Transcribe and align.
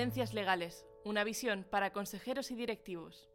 Tendencias 0.00 0.32
Legales, 0.32 0.86
una 1.04 1.24
visión 1.24 1.66
para 1.70 1.92
consejeros 1.92 2.50
y 2.50 2.54
directivos. 2.54 3.28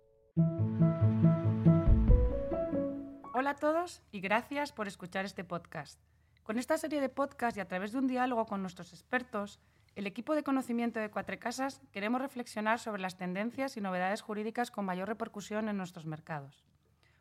Hola 3.36 3.52
a 3.52 3.56
todos 3.56 4.02
y 4.12 4.20
gracias 4.20 4.72
por 4.72 4.88
escuchar 4.88 5.26
este 5.26 5.44
podcast. 5.44 6.02
Con 6.42 6.58
esta 6.58 6.80
serie 6.80 7.02
de 7.02 7.10
podcasts 7.10 7.56
y 7.56 7.60
a 7.62 7.68
través 7.68 7.92
de 7.92 8.00
un 8.00 8.08
diálogo 8.08 8.48
con 8.48 8.64
nuestros 8.64 8.94
expertos, 8.94 9.60
el 9.96 10.08
equipo 10.08 10.34
de 10.34 10.42
conocimiento 10.42 11.00
de 11.00 11.12
Cuatro 11.12 11.38
Casas 11.38 11.84
queremos 11.92 12.20
reflexionar 12.20 12.80
sobre 12.80 13.04
las 13.04 13.16
tendencias 13.16 13.78
y 13.78 13.82
novedades 13.82 14.24
jurídicas 14.24 14.72
con 14.72 14.86
mayor 14.86 15.08
repercusión 15.08 15.70
en 15.70 15.78
nuestros 15.78 16.08
mercados. 16.08 16.66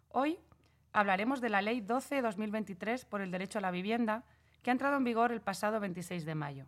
Hoy 0.09 0.39
hablaremos 0.95 1.43
de 1.43 1.51
la 1.51 1.61
Ley 1.61 1.83
12-2023 1.83 3.05
por 3.05 3.21
el 3.21 3.31
derecho 3.31 3.59
a 3.59 3.61
la 3.61 3.71
vivienda, 3.71 4.25
que 4.63 4.71
ha 4.71 4.73
entrado 4.73 4.97
en 4.97 5.05
vigor 5.05 5.33
el 5.33 5.43
pasado 5.43 5.81
26 5.81 6.25
de 6.25 6.35
mayo. 6.35 6.67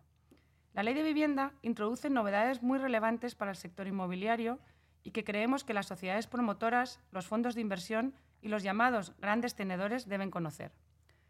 La 0.77 0.83
Ley 0.83 0.93
de 0.93 1.01
Vivienda 1.01 1.53
introduce 1.63 2.07
novedades 2.07 2.61
muy 2.61 2.77
relevantes 2.77 3.33
para 3.33 3.49
el 3.49 3.57
sector 3.57 3.87
inmobiliario 3.87 4.59
y 5.01 5.09
que 5.09 5.23
creemos 5.23 5.63
que 5.63 5.73
las 5.73 5.87
sociedades 5.87 6.27
promotoras, 6.27 6.99
los 7.09 7.25
fondos 7.25 7.55
de 7.55 7.61
inversión 7.61 8.13
y 8.41 8.49
los 8.49 8.61
llamados 8.61 9.15
grandes 9.17 9.55
tenedores 9.55 10.07
deben 10.07 10.29
conocer. 10.29 10.71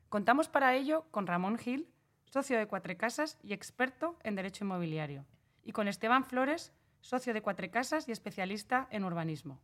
Contamos 0.10 0.50
para 0.50 0.76
ello 0.76 1.06
con 1.12 1.28
Ramón 1.28 1.58
Gil, 1.58 1.88
socio 2.26 2.58
de 2.58 2.68
Cuatro 2.68 2.98
Casas 2.98 3.40
y 3.42 3.54
experto 3.54 4.20
en 4.24 4.36
derecho 4.36 4.66
inmobiliario, 4.66 5.26
y 5.64 5.72
con 5.72 5.88
Esteban 5.88 6.26
Flores, 6.26 6.74
socio 7.00 7.34
de 7.34 7.42
Cuatro 7.42 7.72
Casas 7.72 8.10
y 8.10 8.12
especialista 8.12 8.90
en 8.92 9.06
urbanismo. 9.06 9.62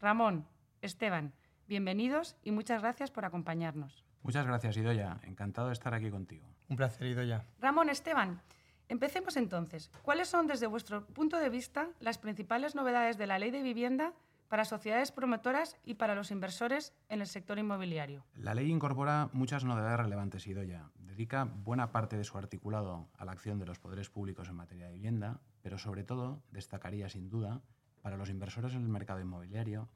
Ramón, 0.00 0.48
Esteban, 0.80 1.34
bienvenidos 1.68 2.38
y 2.42 2.52
muchas 2.52 2.80
gracias 2.80 3.10
por 3.10 3.26
acompañarnos. 3.26 4.02
Muchas 4.22 4.46
gracias, 4.46 4.78
Idoya. 4.78 5.20
Encantado 5.24 5.66
de 5.66 5.74
estar 5.74 5.92
aquí 5.92 6.08
contigo. 6.10 6.46
Un 6.70 6.76
placer, 6.76 7.06
Idoya. 7.06 7.44
Ramón, 7.60 7.90
Esteban, 7.90 8.40
empecemos 8.88 9.36
entonces. 9.36 9.90
¿Cuáles 10.02 10.28
son, 10.28 10.46
desde 10.46 10.66
vuestro 10.66 11.06
punto 11.06 11.38
de 11.38 11.48
vista, 11.48 11.88
las 12.00 12.18
principales 12.18 12.74
novedades 12.74 13.18
de 13.18 13.26
la 13.26 13.38
ley 13.38 13.50
de 13.50 13.62
vivienda 13.62 14.12
para 14.48 14.64
sociedades 14.64 15.12
promotoras 15.12 15.76
y 15.84 15.94
para 15.94 16.14
los 16.14 16.30
inversores 16.30 16.92
en 17.08 17.20
el 17.20 17.26
sector 17.26 17.58
inmobiliario. 17.58 18.24
La 18.36 18.54
ley 18.54 18.70
incorpora 18.70 19.28
muchas 19.32 19.64
novedades 19.64 19.98
relevantes, 19.98 20.46
Idoya. 20.46 20.90
Dedica 20.98 21.44
buena 21.44 21.90
parte 21.90 22.16
de 22.16 22.24
su 22.24 22.38
articulado 22.38 23.08
a 23.16 23.24
la 23.24 23.32
acción 23.32 23.58
de 23.58 23.66
los 23.66 23.78
poderes 23.78 24.10
públicos 24.10 24.48
en 24.48 24.54
materia 24.54 24.86
de 24.86 24.92
vivienda, 24.92 25.40
pero 25.62 25.78
sobre 25.78 26.04
todo 26.04 26.42
destacaría 26.52 27.08
sin 27.08 27.28
duda 27.28 27.62
para 28.02 28.16
los 28.16 28.30
inversores 28.30 28.74
en 28.74 28.82
el 28.82 28.88
mercado 28.88 29.20
inmobiliario 29.20 29.88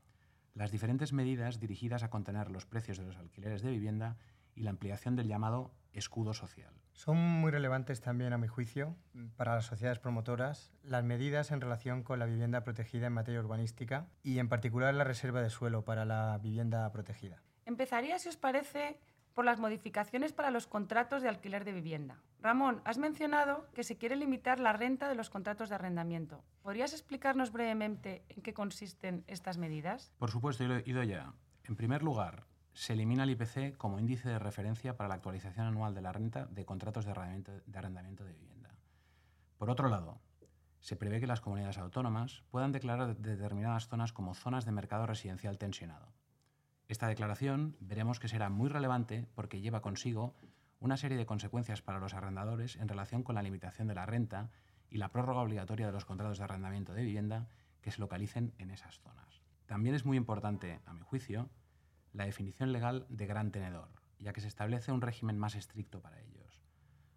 las 0.55 0.73
diferentes 0.73 1.13
medidas 1.13 1.61
dirigidas 1.61 2.03
a 2.03 2.11
contener 2.11 2.51
los 2.51 2.67
precios 2.67 2.99
de 2.99 3.05
los 3.05 3.17
alquileres 3.17 3.63
de 3.63 3.71
vivienda 3.71 4.17
y 4.55 4.63
la 4.63 4.71
ampliación 4.71 5.15
del 5.15 5.29
llamado 5.29 5.71
escudo 5.93 6.35
social. 6.35 6.80
Son 6.93 7.17
muy 7.17 7.51
relevantes 7.51 8.01
también, 8.01 8.33
a 8.33 8.39
mi 8.39 8.47
juicio, 8.47 8.95
para 9.37 9.55
las 9.55 9.67
sociedades 9.67 9.99
promotoras 9.99 10.73
las 10.83 11.05
medidas 11.05 11.51
en 11.51 11.61
relación 11.61 12.03
con 12.03 12.19
la 12.19 12.27
vivienda 12.27 12.63
protegida 12.63 13.07
en 13.07 13.13
materia 13.13 13.41
urbanística 13.41 14.07
y 14.23 14.39
en 14.39 14.49
particular 14.49 14.95
la 14.95 15.05
reserva 15.05 15.41
de 15.41 15.51
suelo 15.51 15.85
para 15.85 16.05
la 16.05 16.39
vivienda 16.39 16.91
protegida. 16.93 17.43
Empezaría, 17.65 18.19
si 18.19 18.29
os 18.29 18.37
parece, 18.37 18.99
por 19.35 19.45
las 19.45 19.59
modificaciones 19.59 20.33
para 20.33 20.51
los 20.51 20.67
contratos 20.67 21.23
de 21.23 21.29
alquiler 21.29 21.65
de 21.65 21.73
vivienda. 21.73 22.21
Ramón, 22.41 22.83
has 22.85 22.99
mencionado 22.99 23.67
que 23.75 23.85
se 23.85 23.97
quiere 23.97 24.17
limitar 24.17 24.61
la 24.61 24.73
renta 24.73 25.09
de 25.09 25.15
los 25.15 25.31
contratos 25.31 25.69
de 25.69 25.77
arrendamiento. 25.77 26.43
¿Podrías 26.63 26.93
explicarnos 26.93 27.53
brevemente 27.53 28.25
en 28.29 28.43
qué 28.43 28.53
consisten 28.53 29.25
estas 29.27 29.59
medidas? 29.59 30.13
Por 30.19 30.31
supuesto, 30.31 30.65
ido 30.65 31.03
ya. 31.03 31.33
En 31.65 31.77
primer 31.77 32.03
lugar, 32.03 32.47
se 32.73 32.93
elimina 32.93 33.25
el 33.25 33.31
IPC 33.31 33.77
como 33.77 33.99
índice 33.99 34.29
de 34.29 34.39
referencia 34.39 34.97
para 34.97 35.09
la 35.09 35.17
actualización 35.17 35.67
anual 35.67 35.95
de 35.95 36.03
la 36.03 36.13
renta 36.13 36.47
de 36.47 36.65
contratos 36.65 37.05
de 37.05 37.13
arrendamiento 37.13 38.25
de, 38.25 38.33
vivienda. 38.33 38.75
Por 39.59 39.71
otro 39.71 39.89
lado, 39.89 40.21
se 40.81 40.97
prevé 40.97 41.21
que 41.21 41.27
las 41.27 41.41
comunidades 41.41 41.79
autónomas 41.79 42.43
puedan 42.51 42.73
declarar 42.73 43.17
determinadas 43.17 43.89
zonas 43.89 44.13
como 44.13 44.35
zonas 44.35 44.65
de 44.65 44.73
mercado 44.73 45.07
residencial 45.07 45.59
tensionado. 45.59 46.13
Esta 46.89 47.07
declaración 47.07 47.77
veremos 47.81 48.19
que 48.19 48.29
será 48.29 48.49
muy 48.49 48.69
relevante 48.69 49.27
porque 49.35 49.61
lleva 49.61 49.83
consigo 49.83 50.35
una 50.81 50.97
serie 50.97 51.19
de 51.19 51.27
consecuencias 51.27 51.83
para 51.83 52.01
los 52.01 52.15
arrendadores 52.15 52.77
en 52.77 52.89
relación 52.89 53.23
con 53.23 53.35
la 53.35 53.43
limitación 53.43 53.87
de 53.87 53.95
la 53.95 54.07
renta 54.07 54.51
y 54.89 54.97
la 54.97 55.11
prórroga 55.11 55.43
obligatoria 55.43 55.87
de 55.87 55.93
los 55.93 56.05
contratos 56.05 56.39
de 56.39 56.45
arrendamiento 56.45 56.95
de 56.95 57.03
vivienda 57.03 57.49
que 57.83 57.91
se 57.91 58.01
localicen 58.01 58.55
en 58.59 58.71
esas 58.71 58.99
zonas. 59.01 59.43
También 59.67 59.95
es 59.95 60.05
muy 60.05 60.17
importante, 60.17 60.81
a 60.87 60.95
mi 60.95 61.03
juicio, 61.03 61.49
la 62.13 62.25
definición 62.25 62.73
legal 62.73 63.07
de 63.09 63.27
gran 63.27 63.51
tenedor, 63.51 63.89
ya 64.19 64.33
que 64.33 64.41
se 64.41 64.49
establece 64.49 64.93
un 64.93 65.01
régimen 65.01 65.39
más 65.39 65.55
estricto 65.55 66.01
para 66.01 66.21
ellos. 66.21 66.61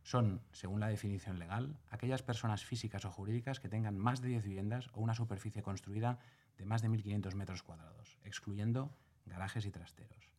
Son, 0.03 0.41
según 0.51 0.81
la 0.81 0.89
definición 0.89 1.39
legal, 1.39 1.77
aquellas 1.89 2.23
personas 2.23 2.65
físicas 2.65 3.05
o 3.05 3.11
jurídicas 3.11 3.59
que 3.59 3.69
tengan 3.69 3.97
más 3.97 4.21
de 4.21 4.29
10 4.29 4.43
viviendas 4.43 4.89
o 4.93 5.01
una 5.01 5.15
superficie 5.15 5.63
construida 5.63 6.19
de 6.57 6.65
más 6.65 6.81
de 6.81 6.89
1.500 6.89 7.35
metros 7.35 7.63
cuadrados, 7.63 8.19
excluyendo 8.23 8.95
garajes 9.25 9.65
y 9.65 9.71
trasteros. 9.71 10.29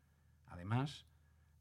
Además, 0.46 1.06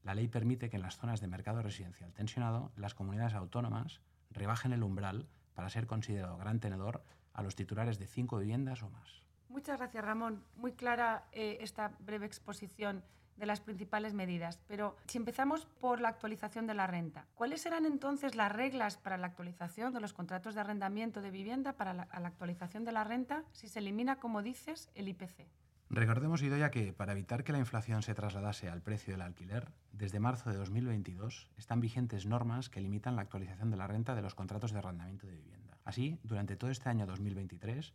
la 0.03 0.15
ley 0.15 0.27
permite 0.27 0.69
que 0.69 0.75
en 0.75 0.81
las 0.81 0.97
zonas 0.97 1.21
de 1.21 1.27
mercado 1.27 1.61
residencial 1.61 2.13
tensionado 2.13 2.73
las 2.75 2.93
comunidades 2.93 3.33
autónomas 3.33 4.01
rebajen 4.31 4.73
el 4.73 4.83
umbral 4.83 5.27
para 5.53 5.69
ser 5.69 5.87
considerado 5.87 6.37
gran 6.37 6.59
tenedor 6.59 7.05
a 7.33 7.41
los 7.41 7.55
titulares 7.55 7.99
de 7.99 8.07
cinco 8.07 8.37
viviendas 8.37 8.83
o 8.83 8.89
más. 8.89 9.23
Muchas 9.53 9.77
gracias, 9.77 10.03
Ramón. 10.03 10.43
Muy 10.55 10.71
clara 10.71 11.25
eh, 11.31 11.59
esta 11.61 11.91
breve 11.99 12.25
exposición 12.25 13.03
de 13.37 13.45
las 13.45 13.61
principales 13.61 14.15
medidas. 14.15 14.59
Pero 14.67 14.95
si 15.05 15.19
empezamos 15.19 15.67
por 15.79 16.01
la 16.01 16.09
actualización 16.09 16.65
de 16.65 16.73
la 16.73 16.87
renta, 16.87 17.27
¿cuáles 17.35 17.61
serán 17.61 17.85
entonces 17.85 18.33
las 18.33 18.51
reglas 18.51 18.97
para 18.97 19.15
la 19.15 19.27
actualización 19.27 19.93
de 19.93 19.99
los 19.99 20.11
contratos 20.11 20.55
de 20.55 20.61
arrendamiento 20.61 21.21
de 21.21 21.29
vivienda 21.29 21.73
para 21.73 21.93
la, 21.93 22.07
la 22.19 22.27
actualización 22.27 22.83
de 22.83 22.93
la 22.93 23.03
renta 23.03 23.43
si 23.51 23.67
se 23.67 23.77
elimina, 23.77 24.15
como 24.15 24.41
dices, 24.41 24.89
el 24.95 25.07
IPC? 25.07 25.45
Recordemos, 25.91 26.41
Idoya, 26.41 26.71
que 26.71 26.91
para 26.91 27.11
evitar 27.11 27.43
que 27.43 27.51
la 27.51 27.59
inflación 27.59 28.01
se 28.01 28.15
trasladase 28.15 28.69
al 28.69 28.81
precio 28.81 29.13
del 29.13 29.21
alquiler, 29.21 29.71
desde 29.91 30.19
marzo 30.19 30.49
de 30.49 30.57
2022 30.57 31.51
están 31.57 31.79
vigentes 31.79 32.25
normas 32.25 32.71
que 32.71 32.81
limitan 32.81 33.15
la 33.15 33.21
actualización 33.21 33.69
de 33.69 33.77
la 33.77 33.85
renta 33.85 34.15
de 34.15 34.23
los 34.23 34.33
contratos 34.33 34.71
de 34.71 34.79
arrendamiento 34.79 35.27
de 35.27 35.35
vivienda. 35.35 35.77
Así, 35.85 36.17
durante 36.23 36.55
todo 36.55 36.71
este 36.71 36.89
año 36.89 37.05
2023, 37.05 37.93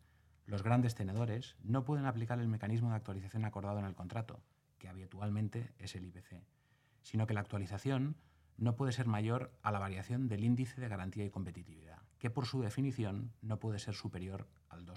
los 0.49 0.63
grandes 0.63 0.95
tenedores 0.95 1.57
no 1.63 1.85
pueden 1.85 2.07
aplicar 2.07 2.41
el 2.41 2.49
mecanismo 2.49 2.89
de 2.89 2.97
actualización 2.97 3.45
acordado 3.45 3.79
en 3.81 3.85
el 3.85 3.95
contrato, 3.95 4.41
que 4.79 4.89
habitualmente 4.89 5.75
es 5.79 5.95
el 5.95 6.07
IPC, 6.07 6.43
sino 7.03 7.27
que 7.27 7.35
la 7.35 7.41
actualización 7.41 8.17
no 8.57 8.75
puede 8.75 8.93
ser 8.93 9.07
mayor 9.07 9.53
a 9.63 9.71
la 9.71 9.79
variación 9.79 10.27
del 10.27 10.45
índice 10.45 10.81
de 10.81 10.89
garantía 10.89 11.27
y 11.27 11.31
competitividad, 11.31 12.01
que 12.19 12.31
por 12.31 12.47
su 12.47 12.63
definición 12.63 13.31
no 13.43 13.61
puede 13.61 13.79
ser 13.79 13.95
superior 13.95 14.49
al 14.71 14.87
2%. 14.87 14.95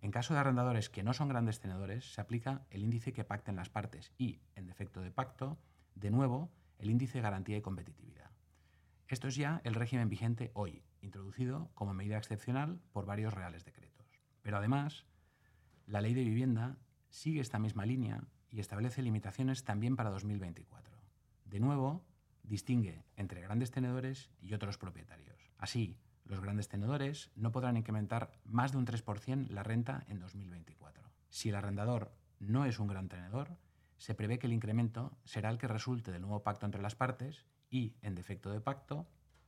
En 0.00 0.10
caso 0.10 0.32
de 0.32 0.40
arrendadores 0.40 0.88
que 0.88 1.02
no 1.02 1.12
son 1.12 1.28
grandes 1.28 1.60
tenedores, 1.60 2.14
se 2.14 2.22
aplica 2.22 2.62
el 2.70 2.82
índice 2.82 3.12
que 3.12 3.22
pacten 3.22 3.56
las 3.56 3.68
partes 3.68 4.12
y, 4.16 4.40
en 4.56 4.66
defecto 4.66 5.02
de 5.02 5.10
pacto, 5.10 5.58
de 5.94 6.10
nuevo, 6.10 6.50
el 6.78 6.88
índice 6.88 7.18
de 7.18 7.22
garantía 7.22 7.58
y 7.58 7.60
competitividad. 7.60 8.30
Esto 9.08 9.28
es 9.28 9.36
ya 9.36 9.60
el 9.64 9.74
régimen 9.74 10.08
vigente 10.08 10.52
hoy, 10.54 10.82
introducido 11.02 11.70
como 11.74 11.92
medida 11.92 12.16
excepcional 12.16 12.80
por 12.92 13.04
varios 13.04 13.34
reales 13.34 13.66
decretos. 13.66 13.89
Pero 14.42 14.56
además, 14.56 15.04
la 15.86 16.00
ley 16.00 16.14
de 16.14 16.24
vivienda 16.24 16.76
sigue 17.08 17.40
esta 17.40 17.58
misma 17.58 17.86
línea 17.86 18.22
y 18.50 18.60
establece 18.60 19.02
limitaciones 19.02 19.64
también 19.64 19.96
para 19.96 20.10
2024. 20.10 20.96
De 21.44 21.60
nuevo, 21.60 22.04
distingue 22.42 23.04
entre 23.16 23.42
grandes 23.42 23.70
tenedores 23.70 24.30
y 24.40 24.54
otros 24.54 24.78
propietarios. 24.78 25.50
Así, 25.58 25.98
los 26.24 26.40
grandes 26.40 26.68
tenedores 26.68 27.30
no 27.34 27.52
podrán 27.52 27.76
incrementar 27.76 28.32
más 28.44 28.72
de 28.72 28.78
un 28.78 28.86
3% 28.86 29.48
la 29.48 29.62
renta 29.62 30.04
en 30.08 30.20
2024. 30.20 31.10
Si 31.28 31.48
el 31.48 31.56
arrendador 31.56 32.12
no 32.38 32.64
es 32.64 32.78
un 32.78 32.88
gran 32.88 33.08
tenedor, 33.08 33.56
se 33.96 34.14
prevé 34.14 34.38
que 34.38 34.46
el 34.46 34.52
incremento 34.52 35.18
será 35.24 35.50
el 35.50 35.58
que 35.58 35.68
resulte 35.68 36.12
del 36.12 36.22
nuevo 36.22 36.42
pacto 36.42 36.66
entre 36.66 36.80
las 36.80 36.94
partes 36.94 37.46
y, 37.68 37.96
en 38.00 38.14
defecto 38.14 38.50
de 38.50 38.60
pacto, 38.60 39.06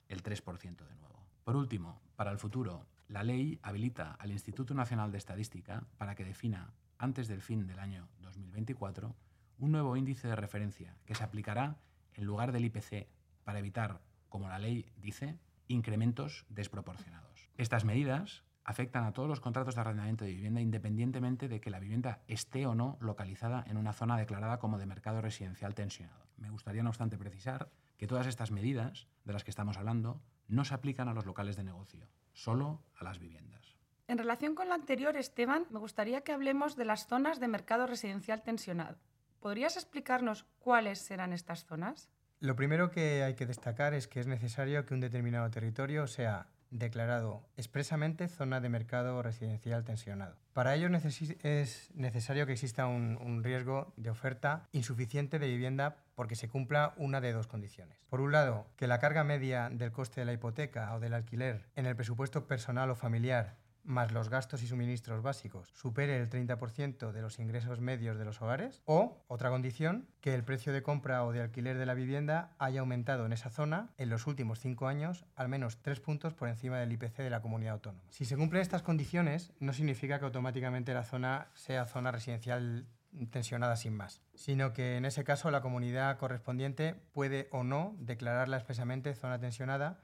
el 0.08 0.22
3% 0.22 0.86
de 0.86 0.94
nuevo. 0.96 1.26
Por 1.44 1.56
último, 1.56 2.00
para 2.16 2.30
el 2.30 2.38
futuro, 2.38 2.86
la 3.12 3.22
ley 3.22 3.60
habilita 3.62 4.16
al 4.18 4.32
Instituto 4.32 4.72
Nacional 4.72 5.12
de 5.12 5.18
Estadística 5.18 5.84
para 5.98 6.14
que 6.14 6.24
defina, 6.24 6.72
antes 6.96 7.28
del 7.28 7.42
fin 7.42 7.66
del 7.66 7.78
año 7.78 8.08
2024, 8.22 9.14
un 9.58 9.70
nuevo 9.70 9.98
índice 9.98 10.28
de 10.28 10.34
referencia 10.34 10.96
que 11.04 11.14
se 11.14 11.22
aplicará 11.22 11.76
en 12.14 12.24
lugar 12.24 12.52
del 12.52 12.64
IPC 12.64 13.08
para 13.44 13.58
evitar, 13.58 14.00
como 14.30 14.48
la 14.48 14.58
ley 14.58 14.86
dice, 14.96 15.38
incrementos 15.68 16.46
desproporcionados. 16.48 17.50
Estas 17.58 17.84
medidas 17.84 18.44
afectan 18.64 19.04
a 19.04 19.12
todos 19.12 19.28
los 19.28 19.40
contratos 19.40 19.74
de 19.74 19.82
arrendamiento 19.82 20.24
de 20.24 20.32
vivienda 20.32 20.62
independientemente 20.62 21.48
de 21.48 21.60
que 21.60 21.70
la 21.70 21.80
vivienda 21.80 22.22
esté 22.28 22.64
o 22.66 22.74
no 22.74 22.96
localizada 23.00 23.62
en 23.68 23.76
una 23.76 23.92
zona 23.92 24.16
declarada 24.16 24.58
como 24.58 24.78
de 24.78 24.86
mercado 24.86 25.20
residencial 25.20 25.74
tensionado. 25.74 26.24
Me 26.38 26.48
gustaría, 26.48 26.82
no 26.82 26.88
obstante, 26.88 27.18
precisar 27.18 27.70
que 27.98 28.06
todas 28.06 28.26
estas 28.26 28.50
medidas 28.50 29.06
de 29.24 29.34
las 29.34 29.44
que 29.44 29.50
estamos 29.50 29.76
hablando 29.76 30.22
no 30.48 30.64
se 30.64 30.72
aplican 30.72 31.08
a 31.08 31.14
los 31.14 31.26
locales 31.26 31.56
de 31.56 31.64
negocio, 31.64 32.08
solo 32.32 32.82
a 32.96 33.05
las 33.05 33.19
viviendas. 33.19 33.76
En 34.08 34.19
relación 34.19 34.55
con 34.55 34.69
lo 34.69 34.75
anterior, 34.75 35.17
Esteban, 35.17 35.67
me 35.70 35.79
gustaría 35.79 36.23
que 36.23 36.32
hablemos 36.32 36.76
de 36.76 36.84
las 36.84 37.06
zonas 37.06 37.40
de 37.40 37.49
mercado 37.49 37.87
residencial 37.87 38.43
tensionado. 38.43 38.99
¿Podrías 39.40 39.76
explicarnos 39.76 40.44
cuáles 40.58 40.99
serán 40.99 41.32
estas 41.32 41.64
zonas? 41.64 42.11
Lo 42.38 42.56
primero 42.56 42.90
que 42.90 43.23
hay 43.23 43.34
que 43.34 43.46
destacar 43.46 43.94
es 43.94 44.08
que 44.08 44.20
es 44.20 44.26
necesario 44.26 44.84
que 44.84 44.94
un 44.94 45.00
determinado 45.00 45.49
territorio 45.50 46.06
sea 46.06 46.49
declarado 46.72 47.46
expresamente 47.56 48.28
zona 48.28 48.60
de 48.60 48.69
mercado 48.69 49.22
residencial 49.22 49.84
tensionado. 49.84 50.36
Para 50.52 50.74
ello 50.74 50.88
es 50.88 51.90
necesario 51.94 52.46
que 52.46 52.52
exista 52.52 52.86
un, 52.86 53.19
un, 53.19 53.44
riesgo 53.44 53.92
de 53.96 54.10
oferta 54.10 54.69
insuficiente 54.72 55.38
de 55.38 55.48
vivienda 55.48 55.96
porque 56.14 56.34
se 56.34 56.48
cumpla 56.48 56.94
una 56.96 57.20
de 57.20 57.32
dos 57.32 57.46
condiciones. 57.46 57.98
Por 58.08 58.20
un 58.20 58.32
lado, 58.32 58.66
que 58.76 58.86
la 58.86 58.98
carga 58.98 59.22
media 59.22 59.70
del 59.70 59.92
coste 59.92 60.20
de 60.20 60.26
la 60.26 60.32
hipoteca 60.32 60.94
o 60.94 61.00
del 61.00 61.14
alquiler 61.14 61.66
en 61.76 61.86
el 61.86 61.96
presupuesto 61.96 62.46
personal 62.46 62.90
o 62.90 62.94
familiar 62.94 63.61
más 63.84 64.12
los 64.12 64.29
gastos 64.29 64.62
y 64.62 64.67
suministros 64.67 65.23
básicos 65.23 65.70
supere 65.75 66.17
el 66.19 66.31
30% 66.31 67.12
de 67.12 67.23
los 67.23 67.38
ingresos 67.38 67.81
medios 67.81 68.19
de 68.19 68.25
los 68.25 68.40
hogares 68.43 68.82
o, 68.84 69.25
otra 69.29 69.50
condición, 69.50 70.08
que 70.20 70.34
el 70.34 70.44
precio 70.44 70.73
de 70.73 70.82
compra 70.82 71.25
o 71.25 71.32
de 71.32 71.43
alquiler 71.43 71.79
de 71.79 71.87
la 71.87 71.94
vivienda 71.94 72.55
haya 72.58 72.81
aumentado 72.81 73.26
en 73.26 73.32
esa 73.32 73.50
zona 73.50 73.90
en 73.99 74.11
los 74.11 74.26
últimos 74.26 74.61
cinco 74.61 74.87
años 74.87 75.25
al 75.37 75.49
menos 75.49 75.79
tres 75.82 76.00
puntos 76.00 76.34
por 76.34 76.49
encima 76.49 76.79
del 76.79 76.93
IPC 76.93 77.19
de 77.19 77.31
la 77.31 77.43
comunidad 77.43 77.75
autónoma. 77.75 78.05
Si 78.11 78.25
se 78.25 78.37
cumplen 78.37 78.62
estas 78.62 78.82
condiciones, 78.82 79.52
no 79.61 79.73
significa 79.73 80.19
que 80.19 80.25
automáticamente 80.25 80.94
la 80.94 81.05
zona 81.05 81.49
sea 81.55 81.87
zona 81.87 82.12
residencial 82.12 82.87
tensionada 83.31 83.76
sin 83.76 83.94
más, 83.94 84.23
sino 84.34 84.73
que 84.73 84.96
en 84.96 85.05
ese 85.05 85.25
caso 85.25 85.50
la 85.50 85.61
comunidad 85.61 86.17
correspondiente 86.19 86.94
puede 87.12 87.49
o 87.50 87.62
no 87.62 87.94
declararla 87.99 88.56
expresamente 88.56 89.14
zona 89.14 89.38
tensionada 89.38 90.00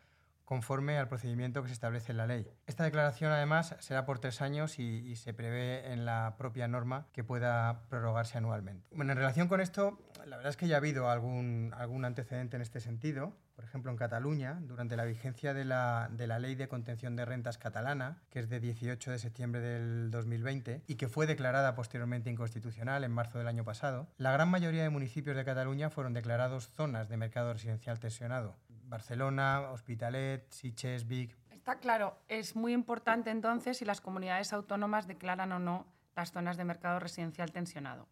conforme 0.49 0.97
al 0.97 1.09
procedimiento 1.09 1.61
que 1.61 1.69
se 1.69 1.75
establece 1.75 2.11
en 2.11 2.17
la 2.17 2.27
ley. 2.27 2.51
Esta 2.67 2.83
declaración, 2.83 3.31
además, 3.31 3.77
será 3.81 4.07
por 4.07 4.19
tres 4.19 4.41
años 4.41 4.79
y, 4.79 5.15
se 5.17 5.35
prevé 5.35 5.93
en 5.93 6.07
la 6.07 6.37
propia 6.39 6.67
norma 6.67 7.07
que 7.13 7.23
pueda 7.23 7.83
prorrogarse 7.91 8.39
anualmente. 8.39 8.89
Bueno, 8.97 9.13
en 9.13 9.19
relación 9.19 9.47
con 9.49 9.61
esto, 9.61 9.99
la 10.25 10.37
verdad 10.37 10.49
es 10.49 10.57
que 10.57 10.67
ya 10.67 10.77
ha 10.77 10.79
habido 10.79 11.11
algún, 11.11 11.75
algún 11.77 12.07
antecedente 12.07 12.57
en 12.57 12.63
este 12.63 12.81
sentido. 12.81 13.37
Por 13.57 13.65
ejemplo, 13.65 13.91
en 13.91 13.99
Cataluña, 13.99 14.59
durante 14.63 14.97
la 14.97 15.05
vigencia 15.05 15.53
de 15.53 15.67
la, 15.67 16.09
de 16.13 16.27
la 16.27 16.39
Ley 16.39 16.55
de 16.55 16.69
Contención 16.69 17.15
de 17.17 17.27
Rentas 17.27 17.59
catalana, 17.59 18.23
que 18.31 18.39
es 18.39 18.49
de 18.49 18.61
18 18.61 19.11
de 19.11 19.19
septiembre 19.19 19.61
del 19.61 20.11
2020 20.11 20.85
y 20.87 20.95
que 20.95 21.09
fue 21.09 21.27
declarada 21.27 21.75
posteriormente 21.75 22.31
inconstitucional 22.31 23.05
en 23.05 23.13
marzo 23.13 23.37
del 23.37 23.49
año 23.49 23.65
pasado, 23.65 24.09
la 24.17 24.33
gran 24.33 24.49
mayoría 24.49 24.83
de 24.83 24.89
municipios 24.89 25.37
de 25.37 25.45
Cataluña 25.45 25.91
fueron 25.91 26.15
declarados 26.15 26.69
zonas 26.69 27.09
de 27.11 27.17
mercado 27.19 27.53
residencial 27.53 27.99
tensionado, 27.99 28.57
Barcelona, 28.89 29.71
Hospitalet, 29.71 30.51
Sitges, 30.51 31.07
Vic. 31.07 31.37
Está 31.51 31.79
claro, 31.79 32.19
es 32.29 32.57
muy 32.57 32.73
importante 32.73 33.31
entonces 33.31 33.79
si 33.79 33.85
las 33.85 34.01
comunidades 34.01 34.53
autónomas 34.53 35.07
declaran 35.07 35.53
o 35.53 35.59
no 35.59 35.87
las 36.17 36.33
zonas 36.33 36.57
de 36.57 36.65
mercado 36.65 36.99
residencial 36.99 37.53
tensionado. 37.53 38.09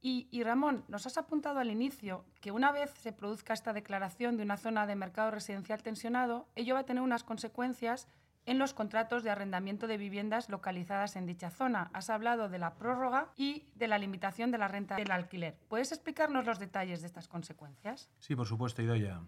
Y, 0.00 0.28
y, 0.30 0.42
Ramón, 0.42 0.84
nos 0.88 1.06
has 1.06 1.16
apuntado 1.16 1.60
al 1.60 1.70
inicio 1.70 2.26
que 2.42 2.50
una 2.50 2.72
vez 2.72 2.90
se 2.90 3.12
produzca 3.12 3.54
esta 3.54 3.72
declaración 3.72 4.36
de 4.36 4.42
una 4.42 4.58
zona 4.58 4.86
de 4.86 4.96
mercado 4.96 5.30
residencial 5.30 5.82
tensionado, 5.82 6.46
ello 6.56 6.74
va 6.74 6.80
a 6.80 6.84
tener 6.84 7.02
unas 7.02 7.24
consecuencias 7.24 8.06
en 8.46 8.58
los 8.58 8.74
contratos 8.74 9.22
de 9.22 9.30
arrendamiento 9.30 9.86
de 9.86 9.96
viviendas 9.96 10.48
localizadas 10.48 11.16
en 11.16 11.26
dicha 11.26 11.50
zona. 11.50 11.90
Has 11.92 12.10
hablado 12.10 12.48
de 12.48 12.58
la 12.58 12.74
prórroga 12.74 13.32
y 13.36 13.66
de 13.74 13.88
la 13.88 13.98
limitación 13.98 14.50
de 14.50 14.58
la 14.58 14.68
renta 14.68 14.96
del 14.96 15.10
alquiler. 15.10 15.56
¿Puedes 15.68 15.92
explicarnos 15.92 16.44
los 16.44 16.58
detalles 16.58 17.00
de 17.00 17.06
estas 17.06 17.28
consecuencias? 17.28 18.10
Sí, 18.18 18.36
por 18.36 18.46
supuesto, 18.46 18.82
Idoya. 18.82 19.22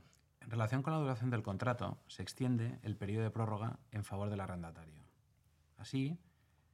En 0.46 0.52
relación 0.52 0.84
con 0.84 0.92
la 0.92 1.00
duración 1.00 1.28
del 1.28 1.42
contrato, 1.42 1.98
se 2.06 2.22
extiende 2.22 2.78
el 2.84 2.96
periodo 2.96 3.24
de 3.24 3.32
prórroga 3.32 3.80
en 3.90 4.04
favor 4.04 4.30
del 4.30 4.38
arrendatario. 4.38 5.02
Así, 5.76 6.20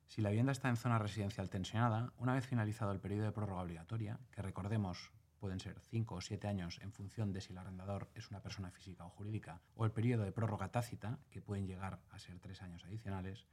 si 0.06 0.20
la 0.20 0.28
vivienda 0.28 0.52
está 0.52 0.68
en 0.68 0.76
zona 0.76 0.98
residencial 0.98 1.48
tensionada, 1.48 2.12
una 2.18 2.34
vez 2.34 2.46
finalizado 2.46 2.92
el 2.92 3.00
periodo 3.00 3.24
de 3.24 3.32
prórroga 3.32 3.62
obligatoria, 3.62 4.20
que 4.30 4.42
recordemos 4.42 5.10
pueden 5.40 5.58
ser 5.58 5.80
5 5.80 6.16
o 6.16 6.20
7 6.20 6.46
años 6.48 6.80
en 6.82 6.92
función 6.92 7.32
de 7.32 7.40
si 7.40 7.52
el 7.52 7.58
arrendador 7.58 8.10
es 8.14 8.28
una 8.28 8.42
persona 8.42 8.70
física 8.70 9.06
o 9.06 9.08
jurídica, 9.08 9.62
o 9.74 9.86
el 9.86 9.90
periodo 9.90 10.24
de 10.24 10.32
prórroga 10.32 10.68
tácita, 10.68 11.18
que 11.30 11.40
pueden 11.40 11.66
llegar 11.66 12.02
a 12.10 12.18
ser 12.18 12.38
3 12.40 12.60
años 12.60 12.84
adicionales, 12.84 13.46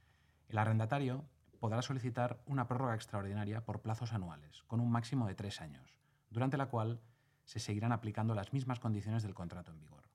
el 0.48 0.58
arrendatario 0.58 1.24
podrá 1.60 1.80
solicitar 1.80 2.42
una 2.44 2.68
prórroga 2.68 2.94
extraordinaria 2.94 3.64
por 3.64 3.80
plazos 3.80 4.12
anuales, 4.12 4.64
con 4.66 4.80
un 4.80 4.90
máximo 4.90 5.26
de 5.26 5.34
3 5.34 5.62
años, 5.62 5.96
durante 6.28 6.58
la 6.58 6.66
cual 6.66 7.00
se 7.44 7.58
seguirán 7.58 7.92
aplicando 7.92 8.34
las 8.34 8.52
mismas 8.52 8.80
condiciones 8.80 9.22
del 9.22 9.32
contrato 9.32 9.72
en 9.72 9.80
vigor. 9.80 10.09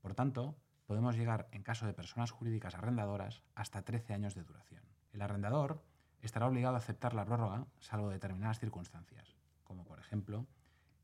Por 0.00 0.14
tanto, 0.14 0.56
podemos 0.86 1.14
llegar, 1.14 1.48
en 1.52 1.62
caso 1.62 1.86
de 1.86 1.92
personas 1.92 2.30
jurídicas 2.30 2.74
arrendadoras, 2.74 3.42
hasta 3.54 3.82
13 3.82 4.14
años 4.14 4.34
de 4.34 4.42
duración. 4.42 4.82
El 5.12 5.22
arrendador 5.22 5.84
estará 6.20 6.46
obligado 6.46 6.74
a 6.74 6.78
aceptar 6.78 7.14
la 7.14 7.24
prórroga 7.24 7.66
salvo 7.80 8.08
determinadas 8.08 8.58
circunstancias, 8.58 9.36
como 9.62 9.84
por 9.84 9.98
ejemplo 9.98 10.46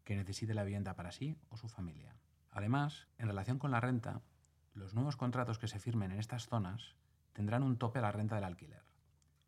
que 0.05 0.17
necesite 0.17 0.55
la 0.55 0.65
vivienda 0.65 0.95
para 0.95 1.13
sí 1.13 1.37
o 1.51 1.57
su 1.57 1.69
familia. 1.69 2.17
Además, 2.51 3.09
en 3.19 3.27
relación 3.29 3.59
con 3.59 3.71
la 3.71 3.81
renta, 3.81 4.23
los 4.73 4.95
nuevos 4.95 5.17
contratos 5.17 5.59
que 5.59 5.69
se 5.69 5.79
firmen 5.79 6.13
en 6.13 6.19
estas 6.19 6.47
zonas 6.47 6.97
tendrán 7.33 7.63
un 7.63 7.77
tope 7.77 7.99
a 7.99 8.03
la 8.03 8.13
renta 8.13 8.37
del 8.37 8.45
alquiler. 8.45 8.85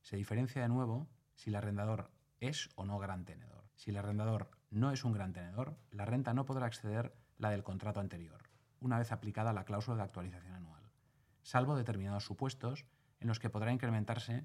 Se 0.02 0.16
diferencia 0.16 0.60
de 0.60 0.68
nuevo 0.68 1.08
si 1.34 1.50
el 1.50 1.56
arrendador 1.56 2.10
es 2.40 2.70
o 2.74 2.84
no 2.84 2.98
gran 2.98 3.24
tenedor. 3.24 3.64
Si 3.74 3.90
el 3.90 3.96
arrendador 3.96 4.50
no 4.70 4.90
es 4.90 5.04
un 5.04 5.12
gran 5.12 5.32
tenedor, 5.32 5.78
la 5.90 6.04
renta 6.04 6.34
no 6.34 6.44
podrá 6.44 6.66
exceder 6.66 7.14
la 7.38 7.50
del 7.50 7.62
contrato 7.62 8.00
anterior 8.00 8.48
una 8.80 8.98
vez 8.98 9.12
aplicada 9.12 9.52
la 9.52 9.64
cláusula 9.64 9.96
de 9.96 10.02
actualización 10.04 10.54
anual, 10.54 10.82
salvo 11.42 11.76
determinados 11.76 12.24
supuestos 12.24 12.86
en 13.20 13.28
los 13.28 13.38
que 13.38 13.50
podrá 13.50 13.72
incrementarse 13.72 14.44